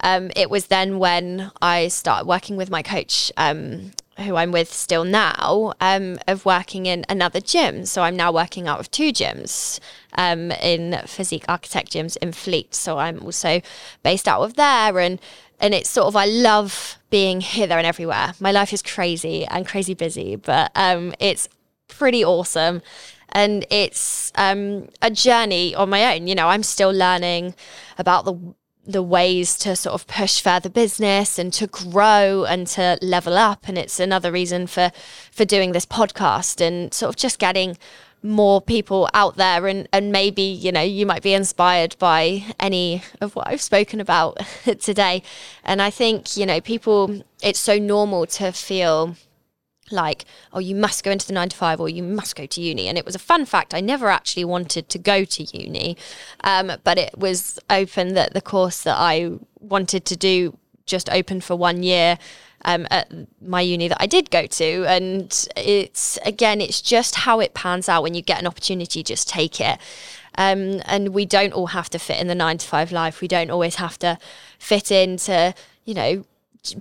Um, 0.02 0.30
it 0.36 0.52
was 0.52 0.68
then 0.68 1.00
when 1.00 1.52
I 1.60 1.88
started 1.88 2.28
working 2.28 2.56
with 2.56 2.70
my 2.70 2.84
coach, 2.84 3.32
um, 3.36 3.94
who 4.20 4.36
I'm 4.36 4.52
with 4.52 4.74
still 4.74 5.04
now, 5.04 5.74
um, 5.80 6.18
of 6.28 6.46
working 6.46 6.86
in 6.86 7.06
another 7.10 7.40
gym. 7.40 7.86
So 7.86 8.02
I'm 8.02 8.16
now 8.16 8.32
working 8.32 8.68
out 8.68 8.80
of 8.80 8.90
two 8.92 9.12
gyms 9.12 9.80
um, 10.14 10.52
in 10.52 11.00
physique 11.06 11.46
architect 11.48 11.92
gyms 11.92 12.18
in 12.18 12.32
Fleet. 12.32 12.74
So 12.74 12.98
I'm 12.98 13.22
also 13.22 13.62
based 14.04 14.28
out 14.28 14.42
of 14.42 14.56
there. 14.56 15.00
And 15.00 15.20
and 15.60 15.74
it's 15.74 15.90
sort 15.90 16.08
of 16.08 16.16
I 16.16 16.26
love 16.26 16.98
being 17.10 17.42
here, 17.42 17.68
there, 17.68 17.78
and 17.78 17.88
everywhere. 17.88 18.34
My 18.40 18.52
life 18.52 18.74
is 18.74 18.82
crazy 18.82 19.46
and 19.46 19.68
crazy 19.68 19.94
busy, 19.94 20.36
but 20.36 20.72
um, 20.76 21.14
it's 21.20 21.50
pretty 21.88 22.24
awesome. 22.24 22.82
And 23.32 23.66
it's 23.70 24.32
um, 24.36 24.88
a 25.02 25.12
journey 25.12 25.76
on 25.76 25.90
my 25.90 26.16
own. 26.16 26.28
You 26.28 26.36
know, 26.36 26.48
I'm 26.48 26.64
still 26.64 26.92
learning 26.92 27.56
about 27.98 28.26
the 28.26 28.34
the 28.88 29.04
ways 29.04 29.58
to 29.60 29.76
sort 29.76 29.94
of 29.94 30.08
push 30.08 30.42
further 30.42 30.70
business 30.70 31.38
and 31.38 31.52
to 31.54 31.68
grow 31.68 32.46
and 32.46 32.66
to 32.68 32.98
level 33.02 33.38
up. 33.38 33.68
And 33.68 33.78
it's 33.78 34.00
another 34.00 34.32
reason 34.32 34.66
for 34.68 34.92
for 35.32 35.46
doing 35.46 35.74
this 35.74 35.86
podcast 35.86 36.66
and 36.66 36.94
sort 36.94 37.10
of 37.10 37.16
just 37.18 37.38
getting 37.38 37.78
more 38.24 38.62
people 38.62 39.10
out 39.14 39.36
there. 39.36 39.68
And 39.68 39.88
and 39.92 40.12
maybe 40.12 40.42
you 40.42 40.72
know 40.72 40.82
you 40.82 41.06
might 41.06 41.22
be 41.22 41.34
inspired 41.34 41.96
by 42.00 42.46
any 42.60 43.04
of 43.22 43.36
what 43.36 43.48
I've 43.48 43.62
spoken 43.62 44.00
about 44.00 44.38
today. 44.80 45.22
And 45.64 45.82
I 45.82 45.90
think 45.90 46.38
you 46.38 46.46
know 46.46 46.62
people 46.62 47.24
it's 47.44 47.60
so 47.60 47.78
normal 47.78 48.26
to 48.26 48.52
feel 48.52 49.16
like, 49.92 50.26
oh, 50.54 50.60
you 50.60 50.76
must 50.76 51.04
go 51.04 51.12
into 51.12 51.28
the 51.28 51.34
nine 51.34 51.50
to 51.50 51.58
five 51.58 51.80
or 51.80 51.90
you 51.90 52.04
must 52.04 52.36
go 52.36 52.46
to 52.46 52.62
uni. 52.62 52.88
And 52.88 52.98
it 52.98 53.06
was 53.06 53.16
a 53.16 53.20
fun 53.20 53.46
fact. 53.46 53.74
I 53.74 53.82
never 53.82 54.10
actually 54.10 54.46
wanted 54.46 54.90
to 54.90 55.00
go 55.00 55.26
to 55.26 55.44
uni, 55.44 55.98
um, 56.44 56.72
but 56.84 56.98
it 56.98 57.18
was 57.18 57.60
open 57.70 58.14
that 58.14 58.34
the 58.34 58.42
course 58.42 58.84
that 58.84 58.98
I 58.98 59.32
wanted 59.60 60.06
to 60.06 60.16
do 60.16 60.58
just 60.86 61.10
opened 61.10 61.44
for 61.44 61.56
one 61.56 61.84
year 61.84 62.18
um, 62.66 62.88
at 62.90 63.12
my 63.42 63.62
uni 63.62 63.88
that 63.88 63.98
I 64.00 64.08
did 64.08 64.32
go 64.32 64.46
to. 64.46 64.86
And 64.88 65.48
it's, 65.56 66.18
again, 66.26 66.62
it's 66.62 66.82
just 66.82 67.16
how 67.16 67.40
it 67.40 67.54
pans 67.54 67.88
out 67.88 68.04
when 68.04 68.14
you 68.14 68.22
get 68.22 68.40
an 68.40 68.48
opportunity, 68.48 69.04
just 69.04 69.30
take 69.30 69.60
it. 69.62 69.80
Um, 70.40 70.82
and 70.86 71.10
we 71.10 71.26
don't 71.26 71.54
all 71.54 71.68
have 71.68 71.90
to 71.92 72.00
fit 72.00 72.20
in 72.20 72.28
the 72.28 72.36
nine 72.36 72.58
to 72.60 72.68
five 72.68 72.92
life. 72.92 73.22
We 73.22 73.28
don't 73.28 73.50
always 73.50 73.76
have 73.76 73.98
to 74.00 74.20
fit 74.60 74.92
into, 74.92 75.54
you 75.84 75.94
know, 75.94 76.26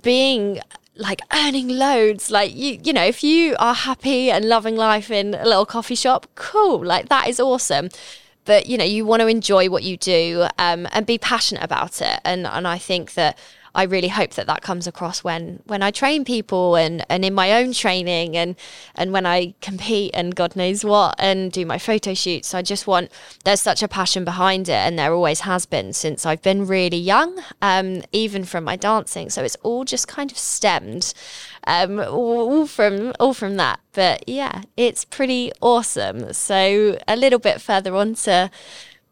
being 0.01 0.59
like 0.97 1.21
earning 1.33 1.67
loads 1.67 2.31
like 2.31 2.55
you 2.55 2.79
you 2.83 2.91
know 2.91 3.03
if 3.03 3.23
you 3.23 3.55
are 3.59 3.73
happy 3.73 4.31
and 4.31 4.45
loving 4.45 4.75
life 4.75 5.11
in 5.11 5.33
a 5.35 5.45
little 5.45 5.65
coffee 5.65 5.95
shop 5.95 6.27
cool 6.35 6.83
like 6.83 7.09
that 7.09 7.27
is 7.27 7.39
awesome. 7.39 7.89
But 8.45 8.67
you 8.67 8.77
know 8.77 8.85
you 8.85 9.05
want 9.05 9.21
to 9.21 9.27
enjoy 9.27 9.69
what 9.69 9.83
you 9.83 9.97
do 9.97 10.47
um, 10.57 10.87
and 10.91 11.05
be 11.05 11.17
passionate 11.17 11.63
about 11.63 12.01
it. 12.01 12.19
And 12.23 12.47
and 12.47 12.67
I 12.67 12.77
think 12.77 13.13
that 13.15 13.37
I 13.75 13.83
really 13.83 14.07
hope 14.07 14.31
that 14.31 14.47
that 14.47 14.61
comes 14.61 14.87
across 14.87 15.23
when 15.23 15.61
when 15.65 15.81
I 15.83 15.91
train 15.91 16.25
people 16.25 16.75
and 16.75 17.05
and 17.09 17.23
in 17.23 17.33
my 17.33 17.53
own 17.53 17.73
training 17.73 18.35
and 18.35 18.55
and 18.95 19.11
when 19.11 19.25
I 19.25 19.53
compete 19.61 20.11
and 20.13 20.35
God 20.35 20.55
knows 20.55 20.83
what 20.83 21.15
and 21.19 21.51
do 21.51 21.65
my 21.65 21.77
photo 21.77 22.13
shoots. 22.13 22.53
I 22.53 22.61
just 22.61 22.87
want 22.87 23.11
there's 23.43 23.61
such 23.61 23.83
a 23.83 23.87
passion 23.87 24.25
behind 24.25 24.69
it, 24.69 24.73
and 24.73 24.97
there 24.97 25.13
always 25.13 25.41
has 25.41 25.65
been 25.65 25.93
since 25.93 26.25
I've 26.25 26.41
been 26.41 26.65
really 26.65 26.97
young, 26.97 27.39
um, 27.61 28.03
even 28.11 28.43
from 28.43 28.63
my 28.63 28.75
dancing. 28.75 29.29
So 29.29 29.43
it's 29.43 29.57
all 29.63 29.83
just 29.85 30.07
kind 30.07 30.31
of 30.31 30.37
stemmed. 30.37 31.13
Um, 31.65 31.99
all 31.99 32.65
from 32.65 33.13
all 33.19 33.33
from 33.33 33.57
that. 33.57 33.79
But 33.91 34.27
yeah, 34.27 34.61
it's 34.77 35.03
pretty 35.03 35.51
awesome. 35.61 36.31
So 36.33 36.97
a 37.07 37.15
little 37.15 37.39
bit 37.39 37.59
further 37.59 37.95
on 37.95 38.13
to 38.15 38.49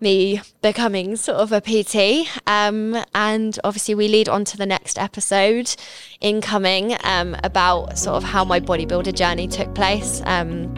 me 0.05 0.39
becoming 0.61 1.15
sort 1.15 1.37
of 1.39 1.51
a 1.51 1.59
PT. 1.59 2.29
Um, 2.45 2.95
and 3.15 3.57
obviously, 3.63 3.95
we 3.95 4.07
lead 4.07 4.29
on 4.29 4.45
to 4.45 4.55
the 4.55 4.65
next 4.65 4.99
episode 4.99 5.75
incoming 6.21 6.95
um, 7.03 7.35
about 7.43 7.97
sort 7.97 8.17
of 8.17 8.23
how 8.23 8.45
my 8.45 8.59
bodybuilder 8.59 9.13
journey 9.15 9.47
took 9.47 9.73
place. 9.73 10.21
Um, 10.25 10.73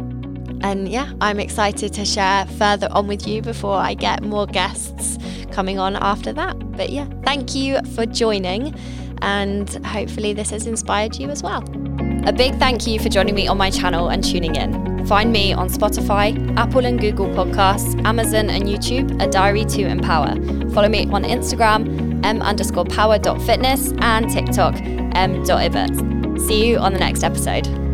and 0.62 0.88
yeah, 0.88 1.12
I'm 1.20 1.40
excited 1.40 1.94
to 1.94 2.06
share 2.06 2.46
further 2.58 2.88
on 2.92 3.08
with 3.08 3.28
you 3.28 3.42
before 3.42 3.76
I 3.76 3.94
get 3.94 4.24
more 4.24 4.48
guests 4.48 5.18
coming 5.52 5.78
on 5.78 5.98
after 5.98 6.32
that. 6.34 6.56
But 6.72 6.90
yeah, 6.90 7.08
thank 7.24 7.54
you 7.54 7.80
for 7.96 8.06
joining, 8.06 8.74
and 9.22 9.70
hopefully, 9.86 10.32
this 10.34 10.50
has 10.52 10.66
inspired 10.66 11.18
you 11.18 11.30
as 11.30 11.44
well. 11.44 11.64
A 12.28 12.34
big 12.34 12.56
thank 12.56 12.86
you 12.86 13.00
for 13.00 13.08
joining 13.08 13.36
me 13.36 13.48
on 13.48 13.58
my 13.58 13.70
channel 13.70 14.10
and 14.10 14.22
tuning 14.22 14.56
in. 14.56 15.08
Find 15.08 15.32
me 15.32 15.54
on 15.54 15.70
Spotify, 15.70 16.36
Apple 16.58 16.86
and 16.86 17.00
Google 17.00 17.28
Podcasts, 17.28 17.98
Amazon 18.06 18.50
and 18.50 18.66
YouTube, 18.66 19.24
A 19.24 19.30
Diary 19.30 19.64
to 19.64 19.84
Empower. 19.84 20.36
Follow 20.72 20.90
me 20.90 21.08
on 21.10 21.24
Instagram, 21.24 22.22
m 22.26 22.42
underscore 22.42 22.84
power 22.84 23.18
dot 23.18 23.42
fitness 23.44 23.94
and 24.00 24.30
TikTok, 24.30 24.76
m 25.16 25.42
dot 25.46 25.62
See 26.42 26.68
you 26.68 26.80
on 26.80 26.92
the 26.92 27.00
next 27.00 27.24
episode. 27.24 27.87